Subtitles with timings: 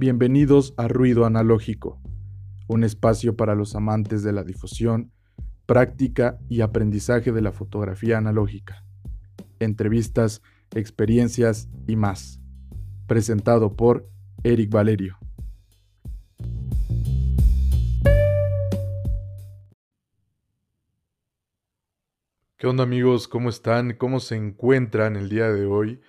[0.00, 2.00] Bienvenidos a Ruido Analógico,
[2.68, 5.10] un espacio para los amantes de la difusión,
[5.66, 8.84] práctica y aprendizaje de la fotografía analógica.
[9.58, 10.40] Entrevistas,
[10.72, 12.40] experiencias y más.
[13.08, 14.08] Presentado por
[14.44, 15.18] Eric Valerio.
[22.56, 23.26] ¿Qué onda amigos?
[23.26, 23.94] ¿Cómo están?
[23.94, 26.00] ¿Cómo se encuentran el día de hoy,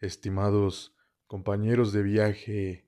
[0.00, 0.94] estimados
[1.26, 2.87] compañeros de viaje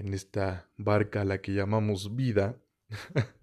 [0.00, 2.56] en esta barca a la que llamamos vida.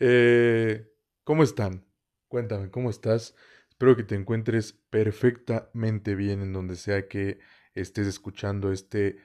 [0.00, 1.86] Eh, ¿Cómo están?
[2.26, 3.36] Cuéntame, ¿cómo estás?
[3.70, 7.38] Espero que te encuentres perfectamente bien en donde sea que
[7.72, 9.18] estés escuchando este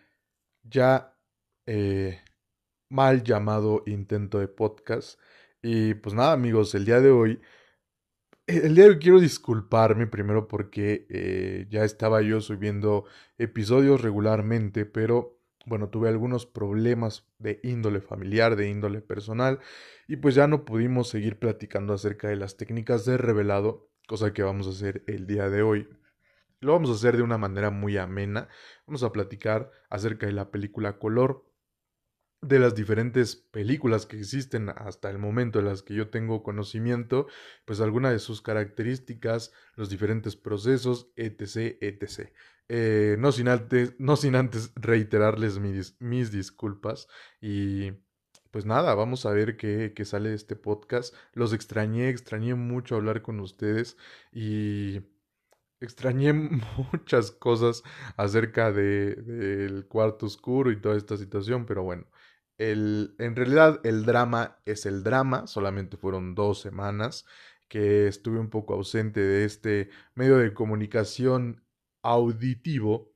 [0.62, 1.18] ya
[1.66, 2.22] eh,
[2.90, 5.20] mal llamado intento de podcast.
[5.64, 7.42] Y pues nada amigos, el día de hoy,
[8.46, 13.06] el día de hoy quiero disculparme primero porque eh, ya estaba yo subiendo
[13.40, 19.60] episodios regularmente, pero bueno, tuve algunos problemas de índole familiar, de índole personal,
[20.08, 24.44] y pues ya no pudimos seguir platicando acerca de las técnicas de revelado, cosa que
[24.44, 25.88] vamos a hacer el día de hoy.
[26.60, 28.48] Lo vamos a hacer de una manera muy amena.
[28.88, 31.46] Vamos a platicar acerca de la película Color,
[32.42, 37.28] de las diferentes películas que existen hasta el momento de las que yo tengo conocimiento,
[37.66, 42.32] pues alguna de sus características, los diferentes procesos, etc, etc.
[42.70, 47.08] Eh, no, sin antes, no sin antes reiterarles mis, mis, disculpas
[47.42, 47.92] y
[48.52, 51.14] pues nada, vamos a ver qué, qué, sale de este podcast.
[51.34, 53.98] Los extrañé, extrañé mucho hablar con ustedes
[54.32, 55.02] y
[55.84, 56.34] extrañé
[56.94, 57.84] muchas cosas
[58.18, 62.06] acerca del de, cuarto oscuro y toda esta situación, pero bueno.
[62.58, 67.26] El, en realidad el drama es el drama, solamente fueron dos semanas
[67.68, 71.64] que estuve un poco ausente de este medio de comunicación
[72.04, 73.12] auditivo.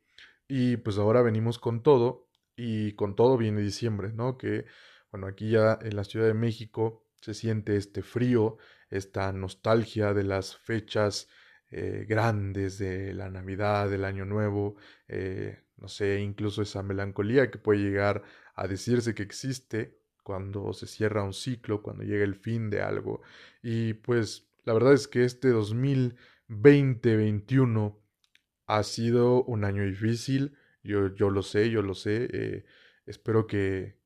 [0.47, 2.27] Y pues ahora venimos con todo.
[2.55, 4.37] Y con todo viene diciembre, ¿no?
[4.37, 4.65] Que,
[5.11, 8.57] bueno, aquí ya en la Ciudad de México se siente este frío,
[8.89, 11.27] esta nostalgia de las fechas
[11.69, 14.77] eh, grandes de la Navidad, del Año Nuevo,
[15.07, 18.23] eh, no sé, incluso esa melancolía que puede llegar
[18.55, 23.21] a decirse que existe cuando se cierra un ciclo, cuando llega el fin de algo.
[23.61, 27.97] Y pues la verdad es que este 2020-21
[28.67, 32.27] ha sido un año difícil, yo, yo lo sé, yo lo sé.
[32.31, 32.65] Eh,
[33.05, 33.97] espero que,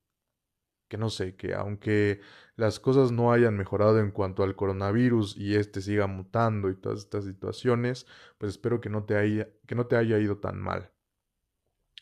[0.88, 2.20] que no sé, que aunque
[2.56, 7.00] las cosas no hayan mejorado en cuanto al coronavirus y este siga mutando y todas
[7.00, 8.06] estas situaciones,
[8.38, 10.90] pues espero que no te haya, que no te haya ido tan mal.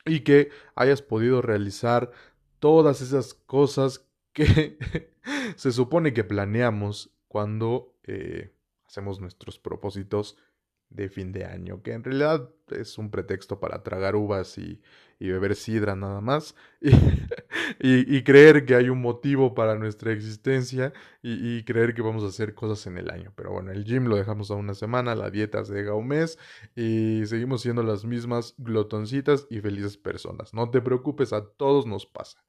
[0.06, 2.10] Y que hayas podido realizar
[2.58, 4.78] todas esas cosas que
[5.56, 8.54] se supone que planeamos cuando eh,
[8.86, 10.36] hacemos nuestros propósitos
[10.90, 14.80] de fin de año, que en realidad es un pretexto para tragar uvas y,
[15.18, 20.92] beber sidra nada más, y, y, creer que hay un motivo para nuestra existencia
[21.22, 23.32] y, creer que vamos a hacer cosas en el año.
[23.36, 26.38] Pero bueno, el gym lo dejamos a una semana, la dieta se deja un mes
[26.74, 30.54] y seguimos siendo las mismas glotoncitas y felices personas.
[30.54, 32.42] No te preocupes, a todos nos pasa.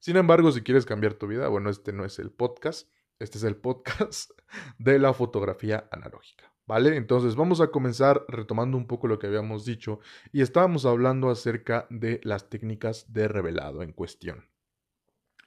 [0.00, 2.88] Sin embargo, si quieres cambiar tu vida, bueno, este no es el podcast,
[3.18, 4.30] este es el podcast
[4.78, 6.53] de la fotografía analógica.
[6.66, 6.96] ¿Vale?
[6.96, 10.00] Entonces vamos a comenzar retomando un poco lo que habíamos dicho
[10.32, 14.48] y estábamos hablando acerca de las técnicas de revelado en cuestión.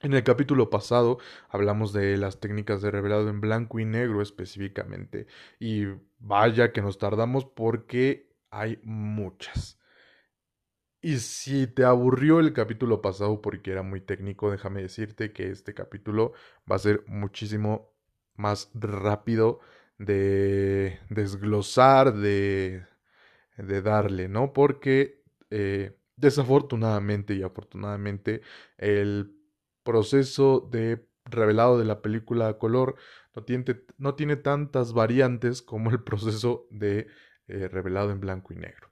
[0.00, 1.18] En el capítulo pasado
[1.48, 5.26] hablamos de las técnicas de revelado en blanco y negro específicamente
[5.58, 5.86] y
[6.20, 9.80] vaya que nos tardamos porque hay muchas.
[11.00, 15.74] Y si te aburrió el capítulo pasado porque era muy técnico, déjame decirte que este
[15.74, 16.32] capítulo
[16.70, 17.92] va a ser muchísimo
[18.34, 19.60] más rápido
[19.98, 22.86] de desglosar, de,
[23.56, 24.52] de darle, ¿no?
[24.52, 28.42] Porque eh, desafortunadamente y afortunadamente
[28.76, 29.34] el
[29.82, 32.96] proceso de revelado de la película a color
[33.34, 33.64] no tiene,
[33.98, 37.08] no tiene tantas variantes como el proceso de
[37.48, 38.90] eh, revelado en blanco y negro.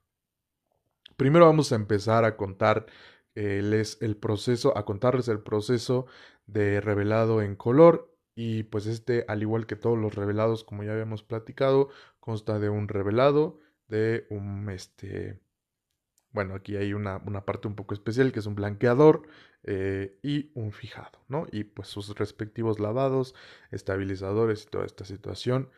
[1.16, 2.86] Primero vamos a empezar a contar
[3.34, 6.06] el proceso, a contarles el proceso
[6.46, 10.92] de revelado en color y pues este, al igual que todos los revelados, como ya
[10.92, 11.88] habíamos platicado,
[12.20, 15.40] consta de un revelado, de un, este,
[16.32, 19.26] bueno, aquí hay una, una parte un poco especial que es un blanqueador
[19.62, 21.46] eh, y un fijado, ¿no?
[21.50, 23.34] Y pues sus respectivos lavados,
[23.70, 25.70] estabilizadores y toda esta situación.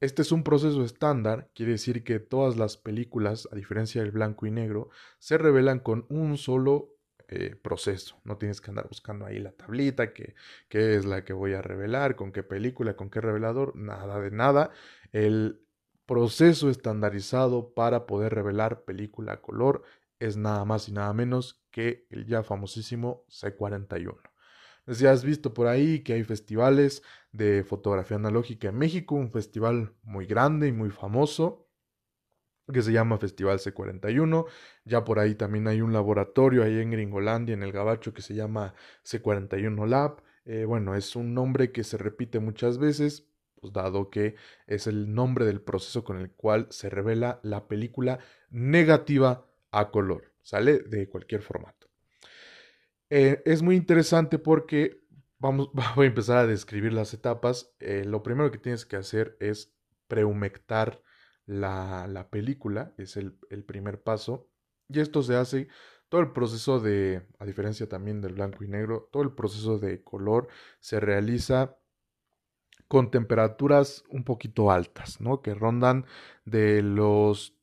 [0.00, 4.46] Este es un proceso estándar, quiere decir que todas las películas, a diferencia del blanco
[4.46, 6.96] y negro, se revelan con un solo
[7.34, 8.20] eh, proceso.
[8.24, 10.34] No tienes que andar buscando ahí la tablita, que,
[10.68, 14.70] es la que voy a revelar, con qué película, con qué revelador, nada de nada.
[15.12, 15.64] El
[16.04, 19.82] proceso estandarizado para poder revelar película a color
[20.18, 24.20] es nada más y nada menos que el ya famosísimo C41.
[24.88, 29.94] Ya has visto por ahí que hay festivales de fotografía analógica en México, un festival
[30.02, 31.66] muy grande y muy famoso
[32.72, 34.46] que se llama Festival C41.
[34.84, 38.34] Ya por ahí también hay un laboratorio ahí en Gringolandia, en el Gabacho, que se
[38.34, 38.74] llama
[39.04, 40.22] C41 Lab.
[40.44, 43.28] Eh, bueno, es un nombre que se repite muchas veces,
[43.60, 44.34] pues dado que
[44.66, 48.18] es el nombre del proceso con el cual se revela la película
[48.50, 50.80] negativa a color, ¿sale?
[50.80, 51.88] De cualquier formato.
[53.10, 55.02] Eh, es muy interesante porque
[55.38, 57.74] vamos, voy a empezar a describir las etapas.
[57.78, 59.74] Eh, lo primero que tienes que hacer es
[60.08, 61.02] prehumectar
[61.46, 64.48] la, película, es el, el, primer paso.
[64.88, 65.68] Y esto se hace,
[66.08, 70.02] todo el proceso de, a diferencia también del blanco y negro, todo el proceso de
[70.02, 70.48] color
[70.78, 71.78] se realiza
[72.86, 75.40] con temperaturas un poquito altas, ¿no?
[75.40, 76.04] Que rondan
[76.44, 77.56] de los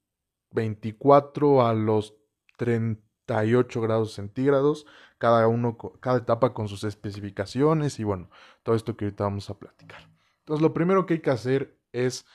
[0.50, 2.16] 24 a los
[2.58, 4.88] 38 grados centígrados,
[5.20, 8.32] cada uno, cada etapa con sus especificaciones y bueno,
[8.64, 10.10] todo esto que ahorita vamos a platicar.
[10.40, 12.26] Entonces, lo primero que hay que hacer es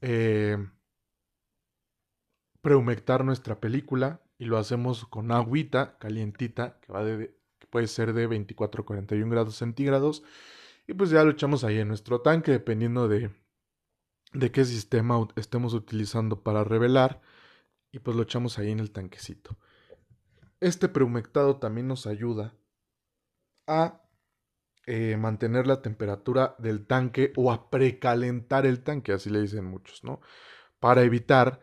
[0.00, 0.56] eh,
[2.68, 8.12] prehumectar nuestra película y lo hacemos con agüita calientita que va de que puede ser
[8.12, 10.22] de 24 a 41 grados centígrados
[10.86, 13.30] y pues ya lo echamos ahí en nuestro tanque dependiendo de
[14.34, 17.22] de qué sistema estemos utilizando para revelar
[17.90, 19.56] y pues lo echamos ahí en el tanquecito.
[20.60, 22.52] Este prehumectado también nos ayuda
[23.66, 24.02] a
[24.84, 30.04] eh, mantener la temperatura del tanque o a precalentar el tanque, así le dicen muchos,
[30.04, 30.20] ¿no?
[30.80, 31.62] Para evitar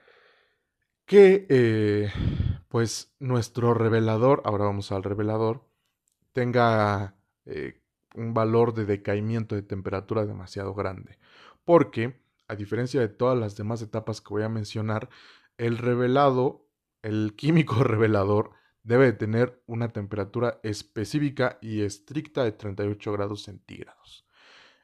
[1.06, 2.12] que eh,
[2.68, 5.64] pues nuestro revelador, ahora vamos al revelador,
[6.34, 7.16] tenga
[7.46, 7.82] eh,
[8.16, 11.18] un valor de decaimiento de temperatura demasiado grande.
[11.64, 15.10] Porque, a diferencia de todas las demás etapas que voy a mencionar,
[15.58, 16.68] el revelado,
[17.02, 18.52] el químico revelador,
[18.84, 24.26] debe de tener una temperatura específica y estricta de 38 grados centígrados.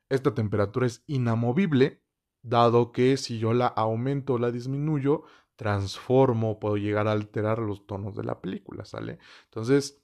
[0.10, 2.02] Esta temperatura es inamovible,
[2.42, 5.24] dado que si yo la aumento o la disminuyo,
[5.62, 9.20] transformo, puedo llegar a alterar los tonos de la película, ¿sale?
[9.44, 10.02] Entonces,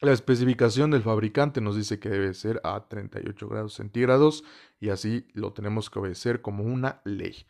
[0.00, 4.44] la especificación del fabricante nos dice que debe ser a 38 grados centígrados
[4.80, 7.44] y así lo tenemos que obedecer como una ley.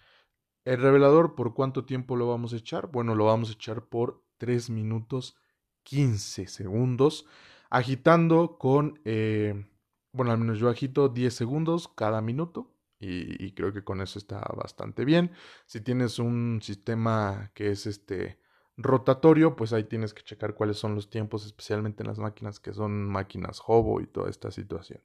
[0.64, 2.88] El revelador, ¿por cuánto tiempo lo vamos a echar?
[2.90, 5.36] Bueno, lo vamos a echar por 3 minutos
[5.84, 7.26] 15 segundos,
[7.70, 9.64] agitando con, eh,
[10.12, 12.71] bueno, al menos yo agito 10 segundos cada minuto
[13.04, 15.32] y, creo que con eso está bastante bien.
[15.66, 18.38] Si tienes un sistema que es este
[18.76, 22.72] rotatorio, pues ahí tienes que checar cuáles son los tiempos, especialmente en las máquinas que
[22.72, 25.02] son máquinas hobo y toda esta situación.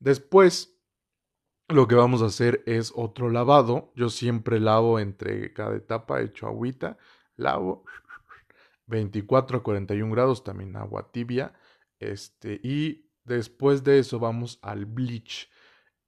[0.00, 0.78] Después,
[1.68, 3.92] lo que vamos a hacer es otro lavado.
[3.94, 6.96] Yo siempre lavo entre cada etapa, echo agüita,
[7.36, 7.84] lavo
[8.86, 11.52] 24 a 41 grados, también agua tibia.
[12.00, 15.50] Este, y después de eso vamos al bleach.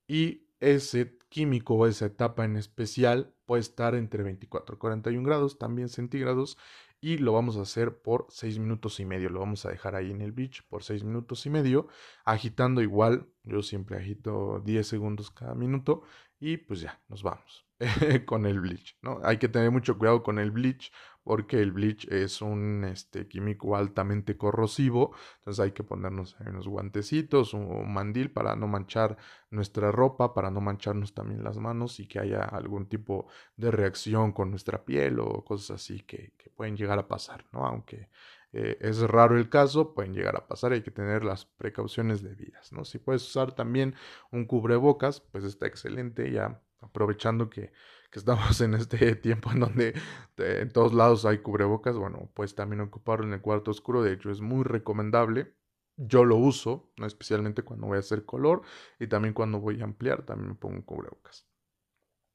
[0.09, 5.59] Y ese químico o esa etapa en especial puede estar entre 24 y 41 grados,
[5.59, 6.59] también centígrados,
[7.01, 9.29] y lo vamos a hacer por 6 minutos y medio.
[9.29, 11.89] Lo vamos a dejar ahí en el beach por 6 minutos y medio,
[12.25, 13.29] agitando igual.
[13.43, 16.03] Yo siempre agito 10 segundos cada minuto
[16.45, 17.67] y pues ya, nos vamos
[18.27, 19.19] con el bleach, ¿no?
[19.25, 20.93] Hay que tener mucho cuidado con el bleach
[21.23, 27.55] porque el bleach es un este, químico altamente corrosivo, entonces hay que ponernos unos guantecitos,
[27.55, 29.17] un, mandil para no manchar
[29.49, 34.33] nuestra ropa, para no mancharnos también las manos y que haya algún tipo de reacción
[34.33, 37.67] con nuestra piel o cosas así que, que pueden llegar a pasar, ¿no?
[37.67, 38.11] Aunque
[38.57, 42.73] eh, es raro el caso, pueden llegar a pasar, hay que tener las precauciones debidas,
[42.73, 42.85] ¿no?
[42.85, 43.97] Si puedes usar también
[44.31, 47.73] un cubrebocas, pues está excelente, ya aprovechando que,
[48.13, 49.89] que estamos en este tiempo en donde
[50.37, 54.13] eh, en todos lados hay cubrebocas, bueno, pues también ocuparlo en el cuarto oscuro, de
[54.13, 55.53] hecho es muy recomendable.
[55.97, 57.07] Yo lo uso, ¿no?
[57.07, 58.63] especialmente cuando voy a hacer color
[59.01, 61.47] y también cuando voy a ampliar, también me pongo cubrebocas.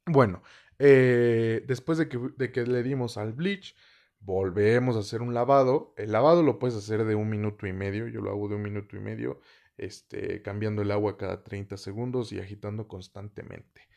[0.05, 0.43] Bueno,
[0.79, 3.75] eh, después de que, de que le dimos al bleach,
[4.19, 5.93] volvemos a hacer un lavado.
[5.97, 8.61] El lavado lo puedes hacer de un minuto y medio, yo lo hago de un
[8.61, 9.39] minuto y medio,
[9.77, 13.87] este, cambiando el agua cada 30 segundos y agitando constantemente.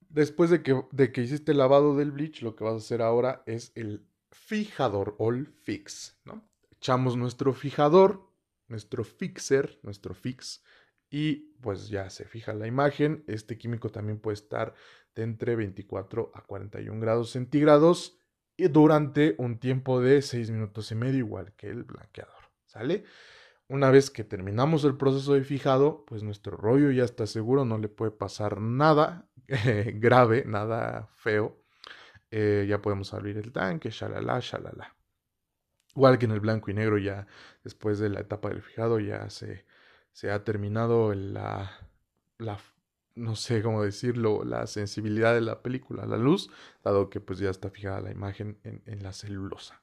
[0.00, 3.02] Después de que, de que hiciste el lavado del bleach, lo que vas a hacer
[3.02, 6.48] ahora es el fijador o el fix, ¿no?
[6.70, 8.30] Echamos nuestro fijador,
[8.68, 10.62] nuestro fixer, nuestro fix,
[11.10, 13.24] y pues ya se fija la imagen.
[13.26, 14.74] Este químico también puede estar
[15.14, 18.18] de entre 24 a 41 grados centígrados
[18.58, 22.34] y durante un tiempo de 6 minutos y medio, igual que el blanqueador,
[22.66, 23.04] ¿sale?
[23.68, 27.78] Una vez que terminamos el proceso de fijado, pues nuestro rollo ya está seguro, no
[27.78, 31.62] le puede pasar nada grave, nada feo.
[32.32, 34.96] Eh, ya podemos abrir el tanque, shalala, shalala.
[35.94, 37.28] Igual que en el blanco y negro ya
[37.62, 39.66] después de la etapa del fijado ya se,
[40.12, 41.70] se ha terminado la,
[42.38, 42.58] la,
[43.18, 46.50] no sé cómo decirlo, la sensibilidad de la película, la luz,
[46.82, 49.82] dado que pues ya está fijada la imagen en, la celulosa.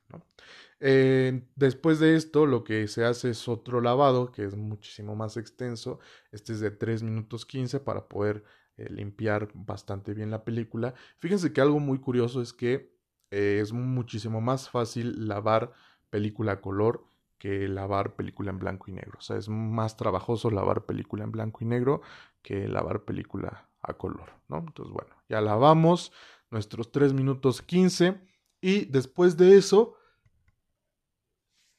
[0.79, 5.37] Eh, después de esto, lo que se hace es otro lavado, que es muchísimo más
[5.37, 5.99] extenso.
[6.31, 8.43] Este es de 3 minutos 15 para poder
[8.77, 10.93] eh, limpiar bastante bien la película.
[11.19, 12.95] Fíjense que algo muy curioso es que
[13.31, 15.73] eh, es muchísimo más fácil lavar
[16.09, 17.05] película a color
[17.45, 19.19] que lavar película en blanco y negro.
[19.19, 22.01] O sea, es más trabajoso lavar película en blanco y negro
[22.41, 24.57] que lavar película a color, ¿no?
[24.57, 26.11] Entonces, bueno, ya lavamos
[26.49, 28.19] nuestros 3 minutos 15
[28.61, 29.93] y después de eso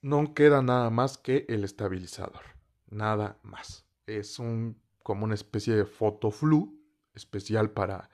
[0.02, 2.42] no queda nada más que el estabilizador,
[2.87, 3.88] nada más.
[4.06, 6.80] Es un como una especie de fotoflu
[7.12, 8.08] especial para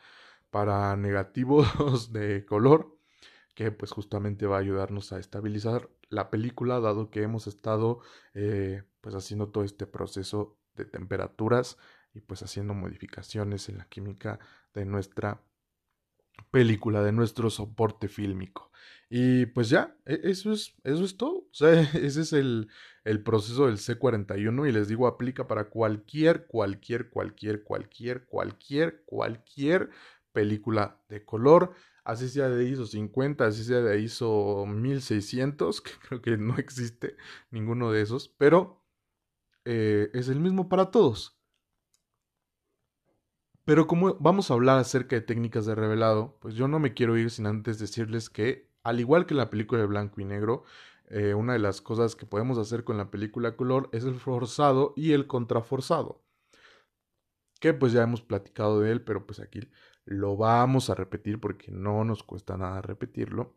[0.49, 2.97] para negativos de color
[3.54, 8.00] que pues justamente va a ayudarnos a estabilizar la película, dado que hemos estado
[8.35, 11.78] eh, pues haciendo todo este proceso de temperaturas
[12.14, 14.38] y pues haciendo modificaciones en la química
[14.75, 15.42] de nuestra
[16.50, 18.71] película, de nuestro soporte fílmico.
[19.09, 21.38] Y pues ya, e, eso es, eso es todo.
[21.40, 22.68] O sea, ese es el,
[23.04, 29.90] el proceso del C41 y les digo, aplica para cualquier, cualquier, cualquier, cualquier, cualquier, cualquier
[30.32, 36.23] película de color así sea de ISO 50, así sea de ISO 1600, que creo
[36.23, 37.16] que no existe
[37.50, 38.82] ninguno de esos, pero
[39.64, 41.38] eh, es el mismo para todos.
[43.64, 47.16] Pero como vamos a hablar acerca de técnicas de revelado, pues yo no me quiero
[47.16, 50.64] ir sin antes decirles que, al igual que la película de blanco y negro,
[51.09, 54.94] eh, una de las cosas que podemos hacer con la película color es el forzado
[54.97, 56.25] y el contraforzado.
[57.61, 59.61] Que pues ya hemos platicado de él, pero pues aquí
[60.04, 63.56] lo vamos a repetir porque no nos cuesta nada repetirlo.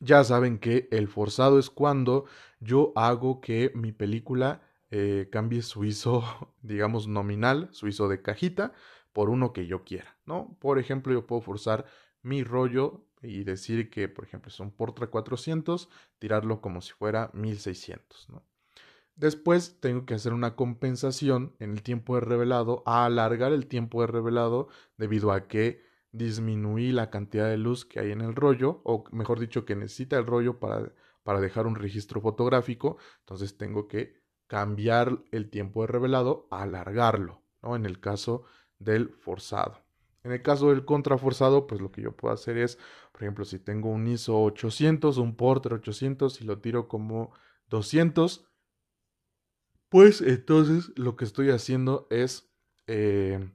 [0.00, 2.26] Ya saben que el forzado es cuando
[2.60, 6.24] yo hago que mi película eh, cambie su ISO,
[6.62, 8.72] digamos, nominal, su ISO de cajita,
[9.12, 10.56] por uno que yo quiera, ¿no?
[10.60, 11.86] Por ejemplo, yo puedo forzar
[12.22, 17.30] mi rollo y decir que, por ejemplo, es un Portra 400, tirarlo como si fuera
[17.32, 18.44] 1600, ¿no?
[19.16, 24.00] Después tengo que hacer una compensación en el tiempo de revelado, a alargar el tiempo
[24.00, 28.80] de revelado debido a que disminuí la cantidad de luz que hay en el rollo,
[28.84, 30.92] o mejor dicho, que necesita el rollo para,
[31.22, 32.98] para dejar un registro fotográfico.
[33.20, 37.76] Entonces tengo que cambiar el tiempo de revelado, alargarlo, ¿no?
[37.76, 38.44] En el caso
[38.78, 39.84] del forzado.
[40.22, 42.78] En el caso del contraforzado, pues lo que yo puedo hacer es,
[43.12, 47.32] por ejemplo, si tengo un ISO 800, un Porter 800 y lo tiro como
[47.68, 48.46] 200,
[49.88, 52.50] pues entonces lo que estoy haciendo es
[52.86, 53.50] eh,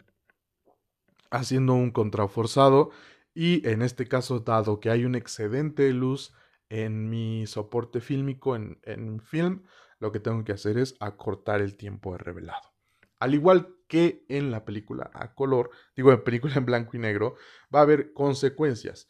[1.32, 2.92] haciendo un contraforzado
[3.34, 6.34] y en este caso, dado que hay un excedente de luz
[6.70, 9.64] en mi soporte fílmico en, en film,
[10.00, 12.74] lo que tengo que hacer es acortar el tiempo de revelado.
[13.20, 17.36] Al igual que en la película a color, digo en película en blanco y negro,
[17.74, 19.10] va a haber consecuencias.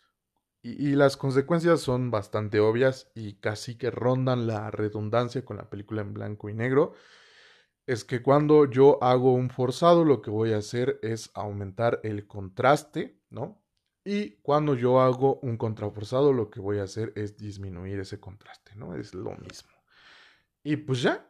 [0.61, 6.01] Y, las consecuencias son bastante obvias y casi que rondan la redundancia con la película
[6.01, 6.93] en blanco y negro
[7.89, 12.27] es que cuando yo hago un forzado, lo que voy a hacer es aumentar el
[12.27, 13.63] contraste, ¿no?
[14.03, 18.75] Y cuando yo hago un contraforzado, lo que voy a hacer es disminuir ese contraste,
[18.75, 18.95] ¿no?
[18.95, 19.71] Es lo mismo.
[20.63, 21.27] Y pues ya.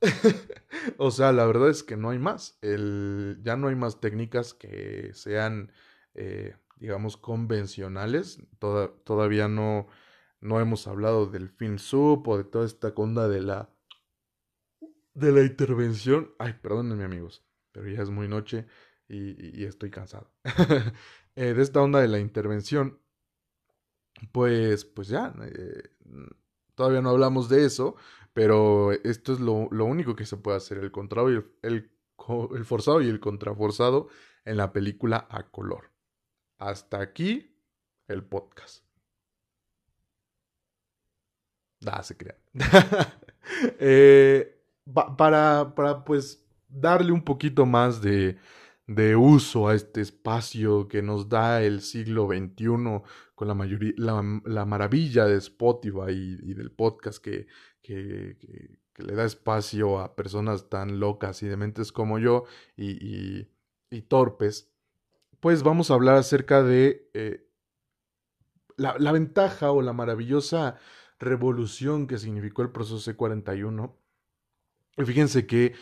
[0.96, 2.58] o sea, la verdad es que no hay más.
[2.62, 5.72] El, ya no hay más técnicas que sean,
[6.14, 8.40] eh, digamos, convencionales.
[9.04, 9.86] todavía no,
[10.40, 13.70] no hemos hablado del film sub o de toda esta onda de la
[15.14, 16.34] de la intervención.
[16.40, 18.66] Ay, perdónenme amigos, pero ya es muy noche
[19.08, 20.30] y, estoy cansado.
[21.34, 22.98] Eh, de esta onda de la intervención,
[24.32, 25.88] pues, pues ya, eh,
[26.74, 27.96] todavía no hablamos de eso,
[28.34, 31.90] pero esto es lo, único que se puede hacer, el, el, el,
[32.54, 34.08] el forzado y el contraforzado
[34.44, 35.91] en la película a color.
[36.62, 37.52] Hasta aquí
[38.06, 38.84] el podcast.
[41.80, 42.38] Da, se crean.
[43.80, 44.62] eh,
[45.16, 48.38] para, para pues darle un poquito más de,
[48.86, 53.02] de uso a este espacio que nos da el siglo XXI
[53.34, 57.48] con la, mayoría, la, maravilla de Spotify y, del podcast que,
[57.82, 62.44] que, que, le da espacio a personas tan locas y dementes como yo
[62.76, 63.48] y,
[63.90, 64.71] y, torpes,
[65.42, 67.50] pues vamos a hablar acerca de eh,
[68.76, 70.76] la, ventaja o la maravillosa
[71.18, 73.92] revolución que significó el proceso C41
[74.98, 75.74] y fíjense que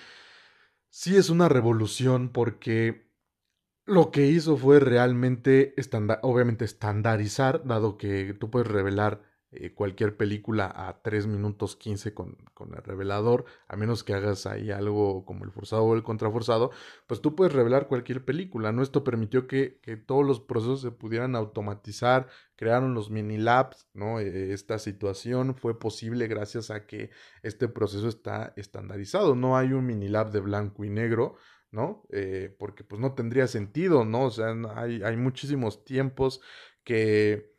[0.89, 3.13] sí es una revolución porque
[3.85, 5.75] lo que hizo fue realmente,
[6.23, 9.21] obviamente, estandarizar, dado que tú puedes revelar
[9.53, 14.47] eh, cualquier película a 3 minutos 15 con, con, el revelador, a menos que hagas
[14.47, 16.71] ahí algo como el forzado o el contraforzado,
[17.09, 18.83] pues tú puedes revelar cualquier película, ¿no?
[18.83, 24.21] Esto permitió que, que todos los procesos se pudieran automatizar, crearon los mini labs, ¿no?
[24.21, 27.11] E, esta situación fue posible gracias a que
[27.43, 31.35] este proceso está estandarizado, no hay un mini lab de blanco y negro,
[31.73, 32.05] ¿no?
[32.11, 34.27] Eh, porque pues no tendría sentido, ¿no?
[34.27, 36.41] O sea, hay, hay muchísimos tiempos
[36.85, 37.51] que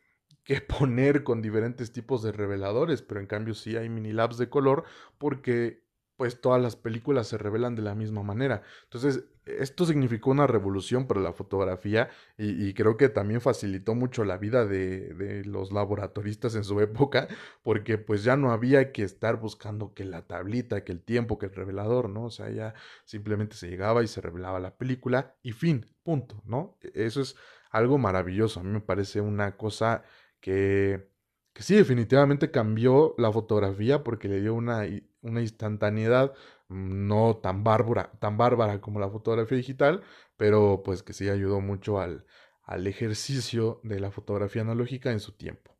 [0.44, 4.48] que poner con diferentes tipos de reveladores, pero en cambio sí hay mini labs de
[4.48, 4.84] color
[5.18, 5.82] porque
[6.16, 8.62] pues todas las películas se revelan de la misma manera.
[8.84, 14.36] Entonces, esto significó una revolución para la fotografía y, creo que también facilitó mucho la
[14.36, 17.26] vida de, de, los laboratoristas en su época,
[17.64, 21.46] porque pues ya no había que estar buscando que la tablita, que el tiempo, que
[21.46, 22.26] el revelador, ¿no?
[22.26, 26.76] O sea, ya simplemente se llegaba y se revelaba la película y fin, punto, ¿no?
[26.82, 27.36] E, eso es
[27.72, 30.04] algo maravilloso, a mí me parece una cosa
[30.42, 31.08] que,
[31.54, 34.82] que sí, definitivamente cambió la fotografía porque le dio una,
[35.22, 36.34] una instantaneidad
[36.68, 40.02] mm, no tan bárbara, tan bárbara como la fotografía digital,
[40.36, 42.26] pero pues que sí ayudó mucho al,
[42.64, 45.78] al ejercicio de la fotografía analógica en su tiempo.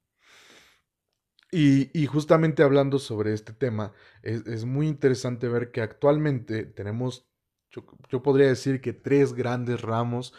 [1.51, 3.93] Y, y justamente hablando sobre este tema,
[4.23, 7.29] es, es, muy interesante ver que actualmente tenemos,
[7.71, 10.33] yo, yo podría decir que tres grandes ramos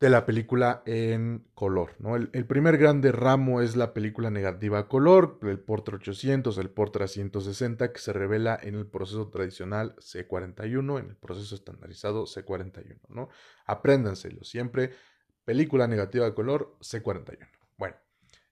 [0.00, 1.94] de la película en color.
[1.98, 2.16] ¿no?
[2.16, 7.92] El, primer grande ramo es la película negativa color, el Portra 800, el Portra 160,
[7.92, 12.98] que se revela en el proceso tradicional C41, en el proceso estandarizado C41.
[13.08, 13.28] ¿no?
[13.66, 14.92] Apréndanselo siempre.
[15.44, 17.38] Película negativa a color C41.
[17.76, 17.96] Bueno,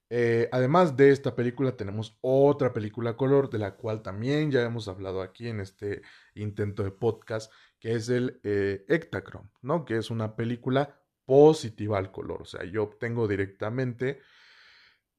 [0.09, 4.87] eh, además de esta película tenemos otra película color, de la cual también ya hemos
[4.89, 6.03] hablado aquí en este
[6.35, 9.85] intento de podcast, que es el eh, Ectachrome, ¿no?
[9.85, 12.43] que es una película positiva al color.
[12.43, 14.21] O sea, yo obtengo directamente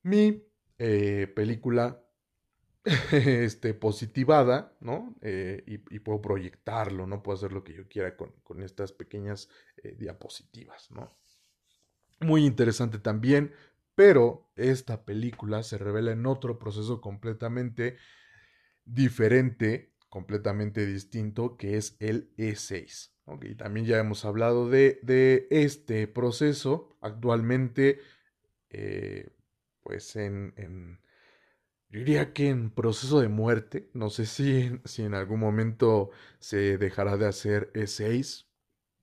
[0.03, 0.43] mi
[0.77, 2.03] eh, película
[3.11, 5.15] este, positivada, ¿no?
[5.21, 7.23] Eh, y, puedo proyectarlo, ¿no?
[7.23, 11.17] Puedo hacer lo que yo quiera con, estas pequeñas eh, diapositivas, ¿no?
[12.19, 13.53] Muy interesante también,
[13.95, 17.97] pero esta película se revela en otro proceso completamente
[18.85, 23.12] diferente, completamente distinto, que es el E6.
[23.25, 26.97] Ok, también ya hemos hablado de, este proceso.
[27.01, 27.99] Actualmente,
[28.69, 29.29] eh,
[29.81, 30.99] pues en,
[31.89, 33.89] yo diría que en proceso de muerte.
[33.93, 36.09] No sé si, si en algún momento
[36.39, 38.45] se dejará de hacer E6.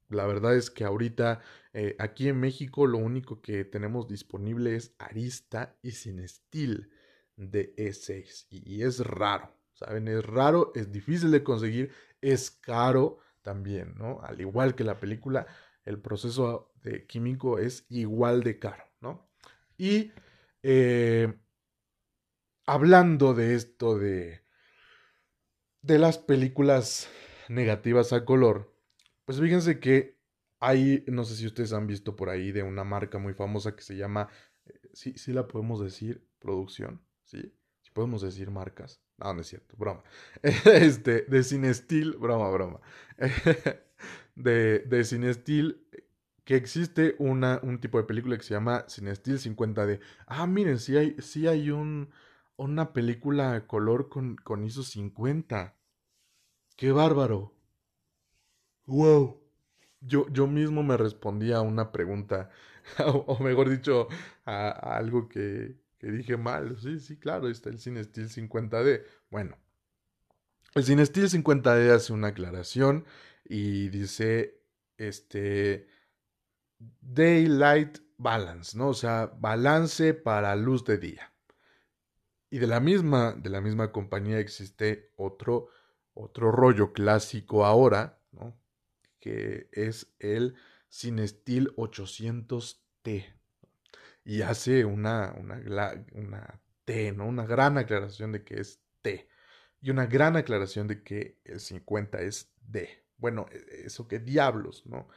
[0.08, 1.40] La verdad es que ahorita
[1.72, 6.90] eh, aquí en México lo único que tenemos disponible es Arista y Cinestil
[7.36, 8.48] de E6.
[8.50, 10.08] y es raro, ¿saben?
[10.08, 14.20] Es raro, es difícil de conseguir, es caro también, ¿no?
[14.22, 15.46] Al igual que la película,
[15.84, 19.30] el proceso de químico es igual de caro, ¿no?
[19.76, 20.12] Y
[20.62, 21.34] eh,
[22.66, 24.44] hablando de esto de,
[25.82, 27.08] de las películas
[27.48, 28.74] negativas a color,
[29.24, 30.18] pues fíjense que
[30.60, 33.82] hay, no sé si ustedes han visto por ahí de una marca muy famosa que
[33.82, 34.28] se llama,
[34.66, 37.54] eh, sí, sí la podemos decir, producción, ¿sí?
[37.80, 39.00] Si podemos decir marcas.
[39.20, 40.02] No, no es cierto, broma.
[40.42, 42.80] Este, de Cinestil, broma, broma.
[44.34, 45.86] De, de Cinestil,
[46.44, 50.00] que existe una, un tipo de película que se llama Cinestil 50D.
[50.26, 52.10] Ah, miren, sí hay, sí hay un,
[52.56, 55.76] una película color con, con ISO 50.
[56.76, 57.54] ¡Qué bárbaro!
[58.86, 59.40] ¡Wow!
[60.00, 62.50] Yo, yo mismo me respondí a una pregunta,
[63.06, 64.08] o, mejor dicho,
[64.44, 66.78] a algo que, que dije mal.
[66.80, 69.04] Sí, sí, claro, está el Cinestil 50D.
[69.30, 69.56] Bueno,
[70.74, 73.04] el Cinestil 50D hace una aclaración
[73.44, 74.62] y dice,
[74.96, 75.88] este,
[76.78, 78.88] Daylight Balance, ¿no?
[78.88, 81.34] O sea, balance para luz de día.
[82.48, 85.68] Y de la misma, de la misma compañía existe otro,
[86.14, 88.58] otro rollo clásico ahora, ¿no?
[89.20, 90.56] Que es el
[90.88, 93.39] Cinestil 800T
[94.30, 95.60] y hace una, una,
[96.12, 97.26] una T, ¿no?
[97.26, 99.28] Una gran aclaración de que es T
[99.80, 102.88] y una gran aclaración de que el 50 es D.
[103.16, 105.08] Bueno, e, eso que diablos, ¿no?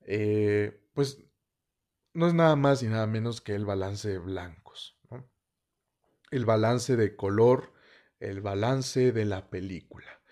[0.00, 1.22] Eh, pues
[2.14, 5.28] no es nada más y nada menos que el balance de blancos, ¿no?
[6.30, 7.74] El balance de color,
[8.20, 10.22] el balance de la película.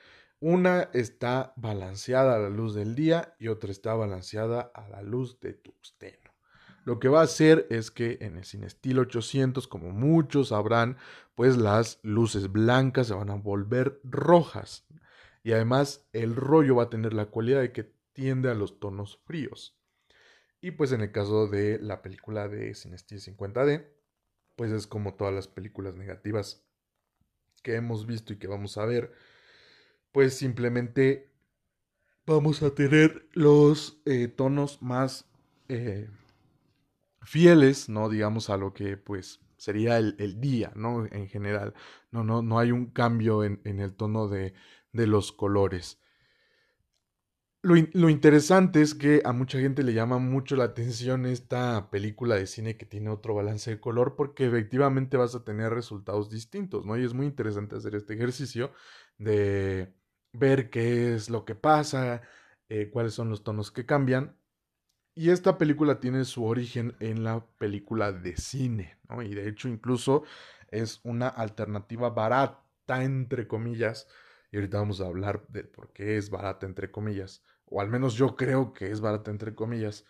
[0.41, 5.41] Una está balanceada a la luz del día y otra está balanceada a la luz
[5.41, 6.24] de tuxteno.
[6.85, 10.99] Lo que va a hacer es que en el Cinestil 800, como muchos sabrán,
[11.35, 14.87] pues las luces blancas se van a volver rojas.
[15.43, 19.21] Y además el rollo va a tener la cualidad de que tiende a los tonos
[19.25, 19.79] fríos.
[20.61, 23.87] Y pues en el caso de la película de Cinestil 50D,
[24.57, 26.65] pues es como todas las películas negativas
[27.63, 29.13] que hemos visto y que vamos a ver,
[30.13, 31.31] pues simplemente
[32.27, 35.27] vamos a tener los eh, tonos más
[35.69, 36.09] eh,
[37.25, 38.09] fieles, ¿no?
[38.09, 41.07] Digamos a lo que pues sería el, día, ¿no?
[41.07, 41.75] En general.
[42.11, 44.55] No, no, no hay un cambio en, en el tono de,
[44.93, 46.01] de los colores.
[47.65, 52.47] Lo, interesante es que a mucha gente le llama mucho la atención esta película de
[52.47, 56.99] cine que tiene otro balance de color porque efectivamente vas a tener resultados distintos, ¿no?
[56.99, 58.73] Y es muy interesante hacer este ejercicio
[59.17, 59.95] de
[60.35, 62.21] ver qué es lo que pasa,
[62.69, 64.37] eh, cuáles son los tonos que cambian.
[65.15, 69.23] Y esta película tiene su origen en la película de cine, ¿no?
[69.23, 70.25] Y de hecho incluso
[70.69, 74.09] es una alternativa barata, entre comillas,
[74.51, 78.15] y ahorita vamos a hablar de por qué es barata, entre comillas o al menos
[78.15, 80.05] yo creo que es barata entre comillas,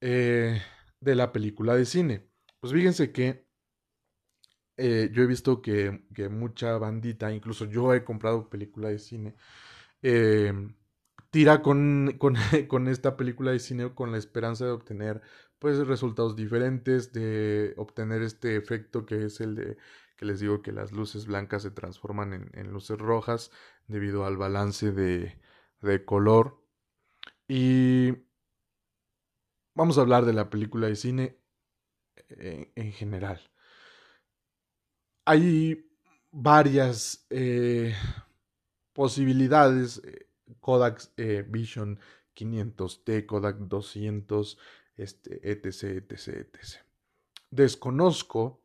[0.00, 0.60] eh,
[1.00, 2.28] de la película de cine.
[2.60, 3.46] Pues fíjense que
[4.76, 9.34] eh, yo he visto que, mucha bandita, incluso yo he comprado película de cine,
[10.02, 10.52] eh,
[11.36, 15.20] tira con, con, esta película de cine con la esperanza de obtener
[15.58, 19.76] pues resultados diferentes, de obtener este efecto que es el de
[20.16, 23.50] que les digo que las luces blancas se transforman en, luces rojas
[23.86, 25.38] debido al balance de,
[25.82, 26.58] de color
[27.48, 28.14] y
[29.74, 31.38] vamos a hablar de la película de cine
[32.30, 33.42] en, general.
[35.26, 35.86] Hay
[36.30, 37.94] varias eh,
[38.94, 40.00] posibilidades.
[40.60, 41.98] Kodak eh, Vision
[42.34, 44.58] 500T, Kodak 200,
[44.96, 46.84] este, etc, etc, etc.
[47.50, 48.62] Desconozco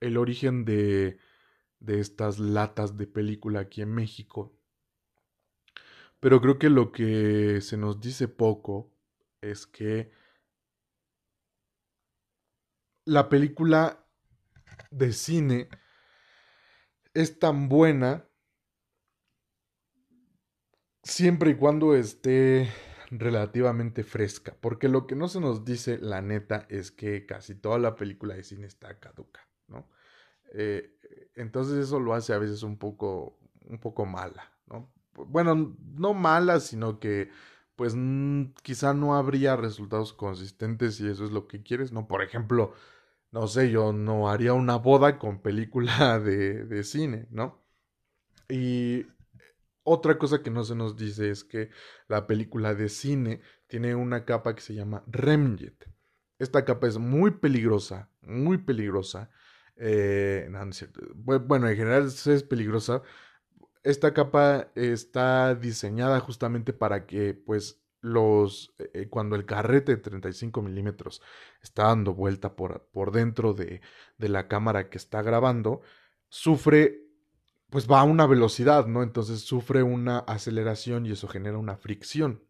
[0.00, 1.18] el origen de,
[1.78, 4.56] de estas latas de película aquí en México.
[6.20, 8.92] Pero creo que lo que se nos dice poco
[9.40, 10.12] es que
[13.06, 14.06] la película
[14.90, 15.68] de cine
[17.14, 18.29] es tan buena
[21.10, 22.70] siempre y cuando esté
[23.10, 27.78] relativamente fresca, porque lo que no se nos dice, la neta, es que casi toda
[27.78, 29.88] la película de cine está caduca, ¿no?
[30.54, 30.96] Eh,
[31.34, 34.92] entonces eso lo hace a veces un poco, un poco mala, ¿no?
[35.14, 37.30] bueno, no mala, sino que
[37.76, 37.94] pues
[38.62, 42.06] quizá no habría resultados consistentes si eso es lo que quieres, ¿no?
[42.06, 42.74] Por ejemplo,
[43.32, 47.58] no sé, yo no haría una boda con película de, de cine, ¿no?
[48.48, 49.06] Y
[49.90, 51.70] otra cosa que no se nos dice es que
[52.08, 55.88] la película de cine tiene una capa que se llama Remjet.
[56.38, 59.30] Esta capa es muy peligrosa, muy peligrosa.
[59.76, 60.48] Eh,
[61.14, 63.02] bueno, en general es peligrosa
[63.82, 70.62] esta capa está diseñada justamente para que, pues, los, eh, cuando el carrete de 35
[70.62, 71.22] milímetros
[71.62, 73.82] está dando vuelta por, dentro de,
[74.18, 75.82] de, la cámara que está grabando,
[76.28, 77.02] sufre,
[77.70, 79.02] pues va a una velocidad, ¿no?
[79.02, 82.44] Entonces sufre una aceleración y eso genera una fricción.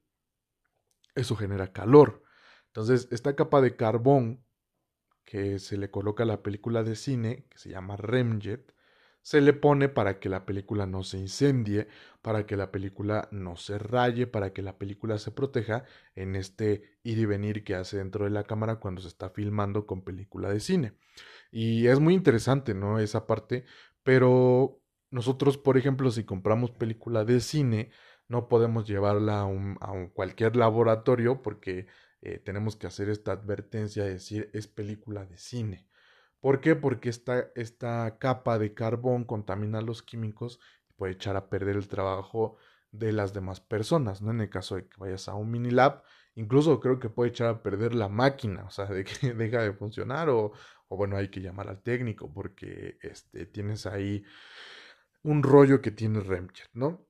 [1.14, 2.22] Eso genera calor.
[2.66, 4.44] Entonces, esta capa de carbón
[5.24, 8.74] que se le coloca a la película de cine, que se llama Remjet,
[9.22, 11.88] se le pone para que la película no se incendie,
[12.22, 16.98] para que la película no se raye, para que la película se proteja en este
[17.02, 20.48] ir y venir que hace dentro de la cámara cuando se está filmando con película
[20.48, 20.94] de cine.
[21.50, 22.98] Y es muy interesante, ¿no?
[22.98, 23.64] Esa parte,
[24.02, 24.80] pero
[25.11, 27.90] nosotros, por ejemplo, si compramos película de cine,
[28.29, 29.77] no podemos llevarla a, un,
[30.14, 31.88] cualquier laboratorio porque
[32.23, 35.88] eh, tenemos que hacer esta advertencia de decir es película de cine.
[36.40, 36.77] ¿Por qué?
[36.77, 41.88] Porque esta, esta capa de carbón contamina los químicos y puede echar a perder el
[41.88, 42.57] trabajo
[42.92, 44.31] de las demás personas, ¿no?
[44.31, 46.03] En el caso de que vayas a un mini lab,
[46.35, 49.73] incluso creo que puede echar a perder la máquina, o sea, de que deja de
[49.73, 50.53] funcionar o,
[50.88, 54.25] o bueno, hay que llamar al técnico porque este, tienes ahí
[55.22, 57.06] un rollo que tiene Remchet, ¿no?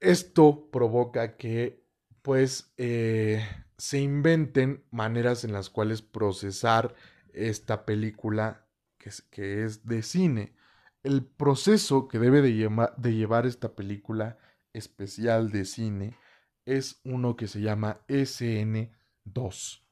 [0.00, 1.84] Esto provoca que,
[2.22, 3.44] pues, eh,
[3.76, 6.94] se inventen maneras en las cuales procesar
[7.32, 8.66] esta película
[8.98, 10.54] que es, que es de cine.
[11.02, 14.38] El proceso que debe de, de llevar esta película
[14.72, 16.16] especial de cine
[16.64, 19.82] es uno que se llama SN2.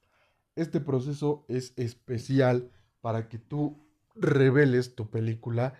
[0.57, 5.75] Este proceso es especial para que tú reveles tu película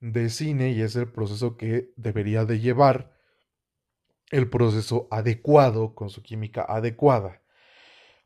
[0.00, 3.12] de cine y es el proceso que debería de llevar
[4.30, 7.42] el proceso adecuado con su química adecuada.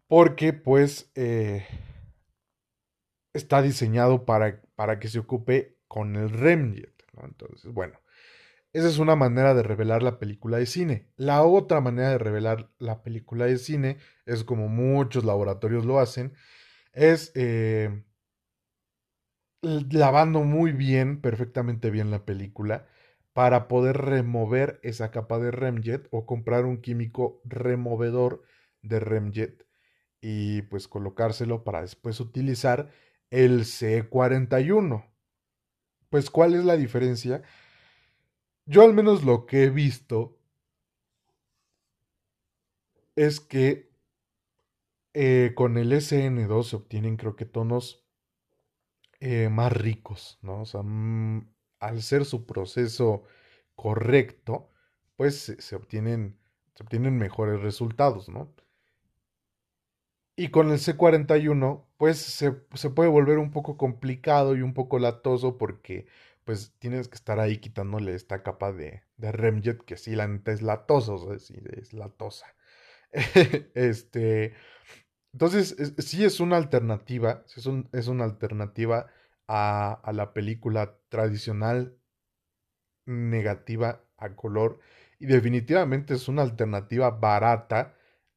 [0.06, 1.66] Porque pues eh,
[3.32, 6.94] está diseñado para, para que se ocupe con el Remjet.
[7.22, 7.98] Entonces, bueno,
[8.72, 11.08] esa es una manera de revelar la película de cine.
[11.16, 16.34] La otra manera de revelar la película de cine es como muchos laboratorios lo hacen,
[16.92, 18.04] es eh,
[19.64, 22.86] lavando muy bien, perfectamente bien la película,
[23.32, 28.42] para poder remover esa capa de remjet o comprar un químico removedor
[28.82, 29.66] de remjet
[30.20, 32.90] y pues colocárselo para después utilizar
[33.30, 35.10] el C41.
[36.10, 37.42] Pues ¿cuál es la diferencia?
[38.66, 40.38] Yo al menos lo que he visto
[43.16, 43.90] es que
[45.12, 48.03] eh, con el SN2 se obtienen creo que tonos
[49.26, 50.60] eh, más ricos, ¿no?
[50.60, 51.48] O sea, mm,
[51.80, 53.24] al ser su proceso
[53.74, 54.70] correcto,
[55.16, 56.38] pues se, obtienen,
[56.74, 58.54] se obtienen mejores resultados, ¿no?
[60.36, 62.52] Y con el C41, pues se,
[62.90, 66.06] puede volver un poco complicado y un poco latoso porque
[66.44, 70.52] pues tienes que estar ahí quitándole esta capa de, de Remjet que sí, la neta
[70.52, 72.46] es latoso, o sea, es latosa.
[73.74, 74.54] este,
[75.34, 79.08] entonces, sí es una alternativa, es, es una alternativa
[79.48, 81.98] a, la película tradicional
[83.04, 84.78] negativa a color
[85.18, 87.96] y definitivamente es una alternativa barata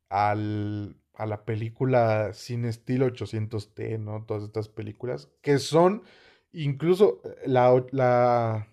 [0.09, 4.25] al, a la película sin estilo 800T, ¿no?
[4.25, 6.01] Todas estas películas que son
[6.51, 8.67] incluso eh, la, la,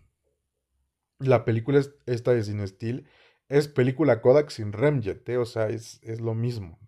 [1.18, 3.02] la película esta de sin estilo
[3.48, 5.36] es película Kodak sin Remjet, ¿eh?
[5.36, 6.78] o sea, es, es lo mismo.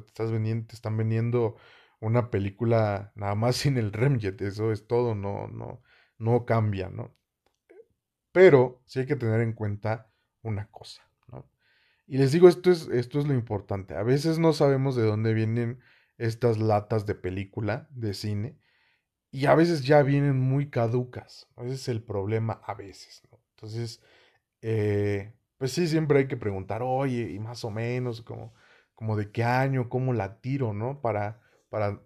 [0.00, 1.56] Te, estás vendiendo, están vendiendo
[2.00, 5.82] una película nada más sin el Remjet, eso es todo, no, no,
[6.18, 7.14] no cambia, ¿no?
[8.32, 10.10] Pero sí hay que tener en cuenta
[10.42, 11.48] una cosa, ¿no?
[12.06, 13.94] Y les digo, esto es, esto es lo importante.
[13.94, 15.80] A veces no sabemos de dónde vienen
[16.18, 18.58] estas latas de película, de cine,
[19.30, 21.48] y a veces ya vienen muy caducas.
[21.56, 23.40] Ese es el problema a veces, ¿no?
[23.54, 24.02] Entonces,
[24.62, 28.54] eh, pues sí, siempre hay que preguntar, oye, y más o menos, como,
[28.96, 31.00] como de qué año, cómo la tiro, ¿no?
[31.00, 32.02] Para, para,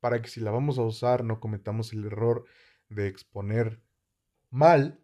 [0.00, 2.44] para que si la vamos a usar no cometamos el error
[2.88, 3.80] de exponer
[4.50, 4.98] mal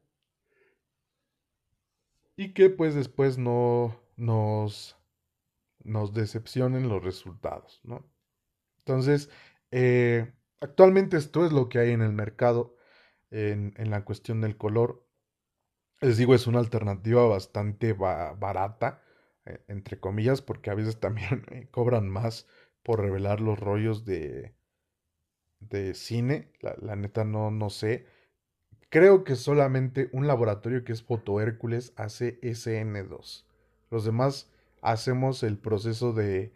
[2.37, 4.99] y que pues después no nos,
[5.85, 8.11] nos decepcionen los resultados, ¿no?
[8.79, 9.31] Entonces,
[9.71, 12.77] eh, actualmente esto es lo que hay en el mercado
[13.31, 15.07] en, en, la cuestión del color.
[16.01, 19.03] Les digo, es una alternativa bastante barata,
[19.47, 22.47] eh, entre comillas, porque a veces también eh, cobran más
[22.83, 24.55] por revelar los rollos de,
[25.61, 26.53] de cine.
[26.61, 28.07] La, la neta no, no sé.
[28.91, 33.45] Creo que solamente un laboratorio que es Foto Hércules hace SN2.
[33.91, 34.51] Los demás
[34.83, 36.53] hacemos el proceso de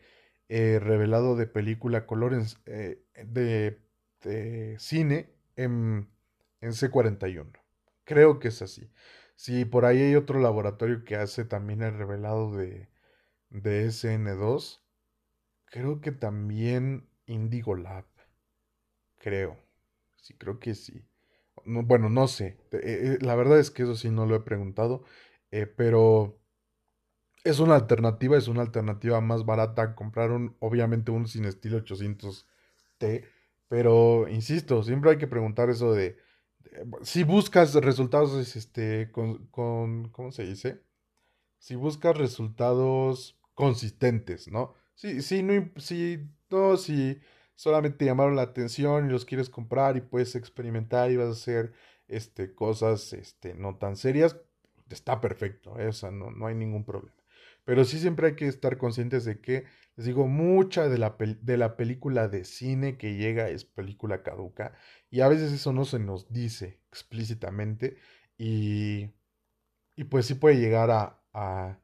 [0.48, 3.79] eh, revelado de película color eh, de,
[4.79, 6.09] cine en,
[6.61, 7.46] en, C41.
[8.05, 8.90] Creo que es así.
[9.40, 12.90] Si por ahí hay otro laboratorio que hace también el revelado de,
[13.50, 14.85] de SN2,
[15.66, 18.07] creo que también Indigo Lab.
[19.18, 19.57] Creo.
[20.16, 21.05] Sí, creo que sí
[21.64, 22.59] bueno, no sé.
[22.72, 25.05] Eh, eh, la verdad es que eso sí no lo he preguntado.
[25.50, 26.40] Eh, pero
[27.44, 29.94] es una alternativa, es una alternativa más barata.
[29.94, 33.24] comprar un, obviamente un sin estilo 800T.
[33.68, 36.16] Pero, insisto, siempre hay que preguntar eso de,
[37.02, 40.80] si buscas resultados, este, con, con, ¿cómo se dice?
[41.59, 44.74] Si buscas resultados consistentes, ¿no?
[44.94, 47.20] Sí, sí, no, sí, no, si
[47.54, 51.72] solamente llamaron la atención y los quieres comprar y puedes experimentar y vas a hacer
[52.09, 54.37] este, cosas este, no tan serias,
[54.88, 55.88] está perfecto, ¿eh?
[55.88, 57.14] o sea, no, no hay ningún problema.
[57.64, 59.64] Pero sí siempre hay que estar conscientes de que,
[60.00, 64.72] les digo, mucha de la, de la película de cine que llega es película caduca
[65.10, 67.96] y a veces eso no se nos dice explícitamente
[68.38, 69.10] y,
[69.96, 71.78] y pues sí puede llegar a, a,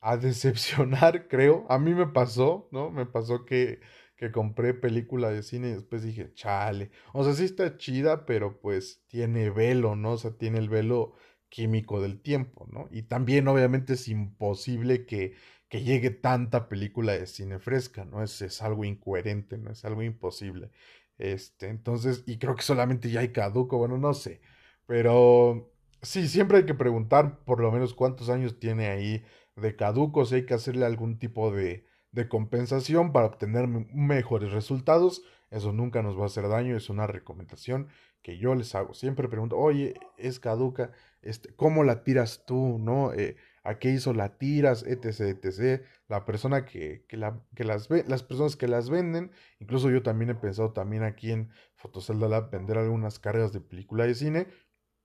[0.00, 1.66] a decepcionar, creo.
[1.68, 2.90] A mí me pasó, ¿no?
[2.90, 3.80] Me pasó que
[4.16, 6.92] que compré película de cine y después dije, chale.
[7.12, 10.12] O sea, sí está chida, pero pues tiene velo, ¿no?
[10.12, 11.14] O sea, tiene el velo
[11.48, 12.86] químico del tiempo, ¿no?
[12.92, 15.34] Y también obviamente es imposible que,
[15.68, 18.22] que llegue tanta película de cine fresca, ¿no?
[18.22, 19.70] Es, es algo incoherente, ¿no?
[19.70, 20.70] Es algo imposible.
[21.18, 24.40] Este, entonces, y creo que solamente ya hay caduco, bueno, no sé.
[24.86, 25.72] Pero
[26.02, 29.24] sí, siempre hay que preguntar por lo menos cuántos años tiene ahí
[29.56, 35.22] de caduco, si hay que hacerle algún tipo de, de compensación para obtener mejores resultados.
[35.50, 37.88] Eso nunca nos va a hacer daño, es una recomendación
[38.22, 38.94] que yo les hago.
[38.94, 40.92] Siempre pregunto, oye, es caduca,
[41.24, 42.78] este, ¿cómo la tiras tú?
[42.78, 43.12] ¿No?
[43.12, 44.84] Eh, ¿A qué hizo la tiras?
[44.84, 45.82] etc, etc.
[46.08, 50.02] La persona que, que, la, que las ve, las personas que las venden, incluso yo
[50.02, 54.46] también he pensado también aquí en Fotocelda Lab vender algunas cargas de película de cine.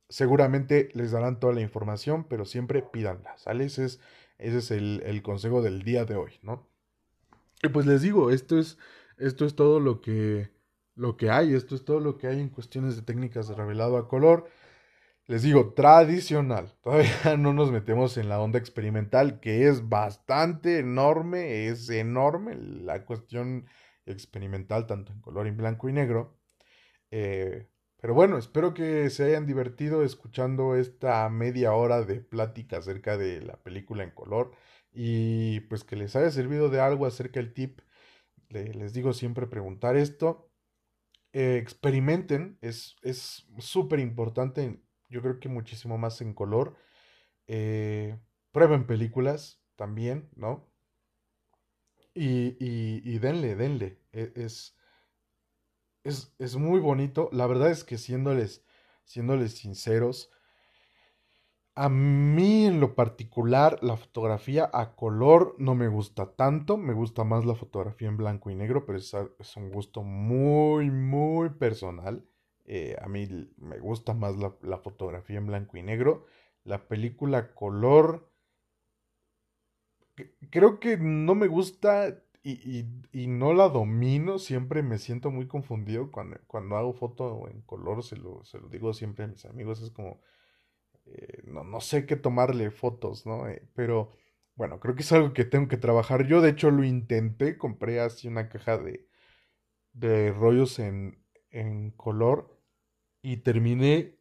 [0.10, 3.66] Seguramente les darán toda la información, pero siempre pídanla, ¿sale?
[3.66, 4.00] Ese es,
[4.38, 6.68] ese es el, el consejo del día de hoy, ¿no?
[7.62, 8.78] Y pues les digo, esto es,
[9.18, 10.50] esto es todo lo que,
[10.96, 11.54] lo que hay.
[11.54, 14.50] Esto es todo lo que hay en cuestiones de técnicas de revelado a color.
[15.30, 16.74] Les digo, tradicional.
[16.84, 23.06] Todavía no nos metemos en la onda experimental, que es bastante enorme, es enorme la
[23.06, 23.68] cuestión
[24.08, 26.40] experimental, tanto en color en blanco y negro.
[27.12, 33.16] Eh, pero bueno, espero que se hayan divertido escuchando esta media hora de plática acerca
[33.16, 34.54] de la película en color
[34.92, 37.82] y pues que les haya servido de algo acerca del tip.
[38.50, 40.52] les digo siempre preguntar esto.
[41.34, 42.96] Eh, experimenten, es
[43.60, 46.78] súper importante, yo creo que muchísimo más en color.
[47.48, 48.18] Eh,
[48.52, 50.68] prueben películas también, ¿no?
[52.14, 54.02] Y, y, denle, denle.
[54.12, 54.76] E, es,
[56.04, 57.30] es, muy bonito.
[57.32, 58.66] La verdad es que siéndoles,
[59.04, 60.32] siéndoles sinceros,
[61.76, 67.24] a mí en lo particular la fotografía a color no me gusta tanto, me gusta
[67.24, 72.26] más la fotografía en blanco y negro, pero es, es un gusto muy, muy personal.
[72.72, 73.28] Eh, a mí
[73.58, 76.28] me gusta más la, fotografía en blanco y negro.
[76.64, 78.32] La película color,
[80.52, 86.12] creo que no me gusta y, y, no la domino, siempre me siento muy confundido
[86.12, 89.82] cuando, cuando hago foto en color, se lo, se lo digo siempre a mis amigos,
[89.82, 90.22] es como,
[91.08, 93.48] eh, no, no, sé qué tomarle fotos, ¿no?
[93.50, 94.12] Eh, pero
[94.56, 96.28] bueno, creo que es algo que tengo que trabajar.
[96.28, 99.08] Yo de hecho lo intenté, compré así una caja de,
[99.94, 102.59] de rollos en, en color
[103.22, 104.20] y terminé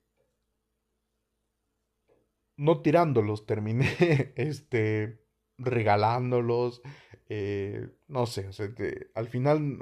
[2.57, 3.89] no tirándolos, terminé
[4.37, 5.25] este
[5.59, 6.83] regalándolos,
[7.29, 8.69] eh, no sé, o sea,
[9.15, 9.79] al final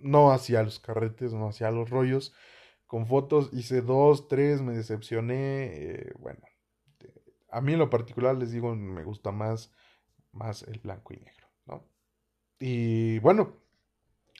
[0.00, 2.34] no hacía los carretes, no hacía los rollos.
[2.86, 5.66] Con fotos hice dos, tres, me decepcioné.
[5.72, 6.40] Eh, bueno,
[7.50, 9.72] a mí en lo particular les digo, me gusta más,
[10.32, 11.84] más el blanco y negro, ¿no?
[12.58, 13.56] Y bueno,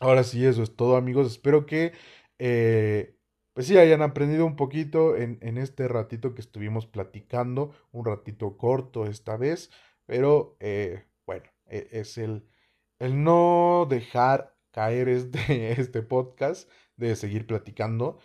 [0.01, 1.29] ahora sí, eso es todo, amigos.
[1.29, 1.93] Espero que,
[2.38, 3.16] eh,
[3.61, 9.05] pues sí, hayan aprendido un poquito en, este ratito que estuvimos platicando, un ratito corto
[9.05, 9.70] esta vez,
[10.07, 10.57] pero
[11.27, 12.49] bueno, e, es el,
[12.99, 18.18] el no dejar caer este, este podcast, de seguir platicando.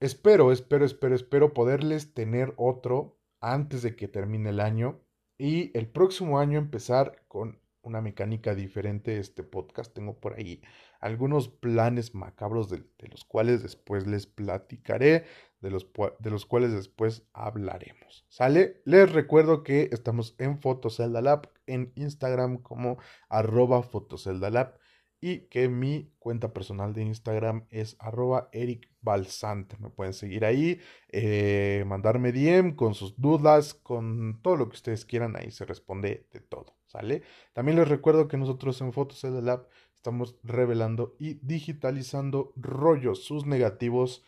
[0.00, 5.02] Espero, espero, espero, espero poderles tener otro antes de que termine el año
[5.36, 9.92] y el próximo año empezar con una mecánica diferente este podcast.
[9.92, 10.62] Tengo por ahí
[11.00, 15.24] algunos planes macabros de, los cuales después les platicaré,
[15.60, 15.86] de los,
[16.20, 18.24] de los, cuales después hablaremos.
[18.28, 18.80] ¿Sale?
[18.84, 24.78] Les recuerdo que estamos en Fotoceldalab, en Instagram como arroba Fotoceldalab
[25.20, 28.88] y que mi cuenta personal de Instagram es arroba Eric.
[29.02, 35.06] Me pueden seguir ahí, eh, mandarme DM con sus dudas, con todo lo que ustedes
[35.06, 36.40] quieran, ahí se responde de
[36.90, 37.22] ¿sale?
[37.52, 44.24] También les recuerdo que nosotros en Fotoceldalab estamos revelando y digitalizando rollos, sus negativos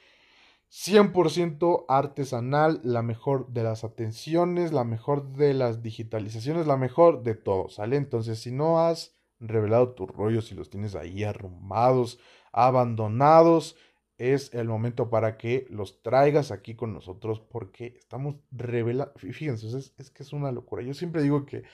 [0.71, 7.35] 100% artesanal, la mejor de las atenciones, la mejor de las digitalizaciones, la mejor de
[7.35, 7.97] todo, ¿sale?
[7.97, 12.19] Entonces, si no has revelado tus rollos, si los tienes ahí arrumbados,
[12.53, 13.77] abandonados,
[14.17, 19.93] es el momento para que los traigas aquí con nosotros porque estamos revelando, fíjense, es,
[19.99, 20.83] es, que es una locura.
[20.83, 21.65] Yo siempre digo que,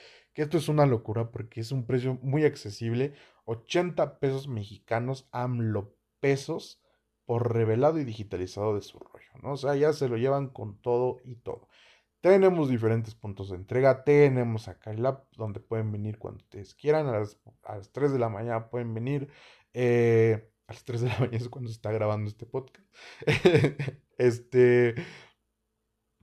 [0.41, 3.13] esto es una locura porque es un precio muy accesible,
[3.45, 6.81] 80 pesos mexicanos, AMLO pesos
[7.25, 9.53] por revelado y digitalizado de su rollo, ¿no?
[9.53, 11.67] O sea, ya se lo llevan con todo y todo.
[12.21, 17.07] Tenemos diferentes puntos de entrega, tenemos acá el app donde pueden venir cuando ustedes quieran,
[17.07, 19.29] a las, a las 3 de la mañana pueden venir,
[19.73, 22.85] eh, a las 3 de la mañana es cuando se está grabando este podcast.
[24.17, 24.95] este,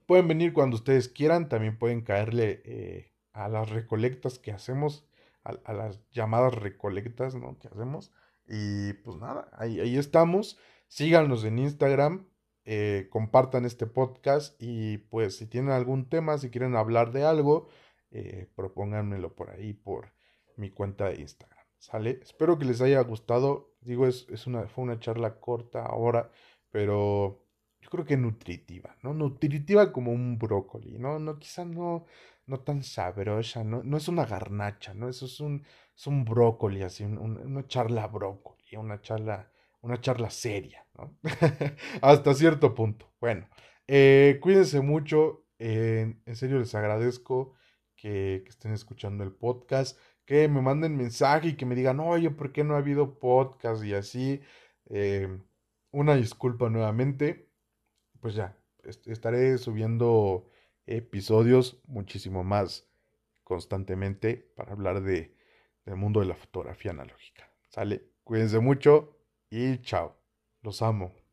[0.07, 5.07] pueden venir cuando ustedes quieran, también pueden caerle eh, a las recolectas que hacemos,
[5.44, 7.59] a, las llamadas recolectas, ¿no?
[7.59, 8.12] Que hacemos.
[8.49, 10.59] Y pues nada, ahí, ahí estamos.
[10.88, 12.27] Síganos en Instagram,
[12.64, 17.68] eh, compartan este podcast y pues si tienen algún tema, si quieren hablar de algo,
[18.11, 20.12] eh, propónganmelo por ahí, por
[20.57, 21.64] mi cuenta de Instagram.
[21.79, 22.18] ¿Sale?
[22.22, 23.74] Espero que les haya gustado.
[23.82, 26.30] Digo, es, es una, fue una charla corta ahora,
[26.70, 27.45] pero
[27.80, 29.12] yo creo que nutritiva, ¿no?
[29.12, 31.18] Nutritiva como un brócoli, ¿no?
[31.18, 32.07] No, quizá no,
[32.47, 33.82] no tan sabrosa, ¿no?
[33.82, 35.09] No es una garnacha, ¿no?
[35.09, 35.64] Eso es un,
[35.97, 39.51] es un brócoli, así, una charla brócoli, una charla
[39.86, 41.16] una charla seria, ¿no?
[42.03, 43.12] Hasta cierto punto.
[43.20, 43.49] Bueno,
[43.86, 45.44] eh, cuídense mucho.
[45.59, 47.55] en serio les agradezco
[47.97, 52.53] que, estén escuchando el podcast, que me manden mensaje y que me digan, oye, ¿por
[52.53, 53.84] qué no ha habido podcast?
[53.84, 54.40] Y así.
[54.90, 55.28] Eh,
[55.92, 57.49] una disculpa nuevamente.
[58.20, 58.59] Pues ya,
[59.07, 60.49] estaré subiendo
[60.87, 62.87] episodios muchísimo más
[63.45, 65.34] constantemente para hablar de,
[65.84, 67.51] del mundo de la fotografía analógica.
[67.68, 68.03] ¿Sale?
[68.24, 69.16] Cuídense mucho
[69.51, 70.16] y chao.
[70.62, 71.26] Los amo.